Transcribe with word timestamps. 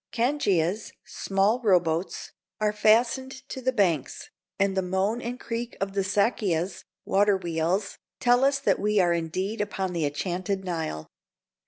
Cangias 0.11 0.93
(small 1.05 1.59
row 1.61 1.79
boats) 1.79 2.31
are 2.59 2.73
fastened 2.73 3.47
to 3.49 3.61
the 3.61 3.71
banks, 3.71 4.31
and 4.57 4.75
the 4.75 4.81
moan 4.81 5.21
and 5.21 5.39
creak 5.39 5.77
of 5.79 5.93
the 5.93 6.01
sakias 6.01 6.85
(water 7.05 7.37
wheels) 7.37 7.99
tell 8.19 8.43
us 8.43 8.63
we 8.79 8.99
are 8.99 9.13
indeed 9.13 9.61
upon 9.61 9.93
the 9.93 10.05
enchanted 10.07 10.65
Nile. 10.65 11.07